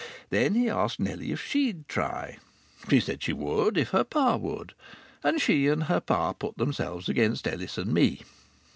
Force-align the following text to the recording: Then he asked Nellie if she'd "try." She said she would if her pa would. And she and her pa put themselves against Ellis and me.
Then 0.31 0.55
he 0.55 0.67
asked 0.67 0.99
Nellie 0.99 1.31
if 1.31 1.39
she'd 1.39 1.87
"try." 1.87 2.37
She 2.89 2.99
said 2.99 3.21
she 3.21 3.33
would 3.33 3.77
if 3.77 3.91
her 3.91 4.03
pa 4.03 4.35
would. 4.35 4.73
And 5.23 5.39
she 5.39 5.67
and 5.67 5.83
her 5.83 5.99
pa 5.99 6.33
put 6.33 6.57
themselves 6.57 7.07
against 7.07 7.47
Ellis 7.47 7.77
and 7.77 7.93
me. 7.93 8.21